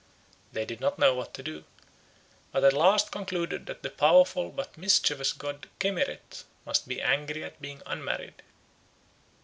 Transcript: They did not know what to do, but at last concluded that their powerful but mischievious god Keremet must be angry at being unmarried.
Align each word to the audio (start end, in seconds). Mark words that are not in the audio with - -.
They 0.51 0.65
did 0.65 0.81
not 0.81 0.97
know 0.97 1.13
what 1.13 1.31
to 1.35 1.43
do, 1.43 1.63
but 2.51 2.63
at 2.63 2.73
last 2.73 3.11
concluded 3.11 3.67
that 3.67 3.83
their 3.83 3.91
powerful 3.91 4.49
but 4.49 4.75
mischievious 4.75 5.31
god 5.31 5.69
Keremet 5.79 6.43
must 6.65 6.87
be 6.87 6.99
angry 6.99 7.43
at 7.43 7.61
being 7.61 7.83
unmarried. 7.85 8.41